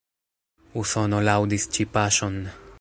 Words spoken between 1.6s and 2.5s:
ĉi paŝon.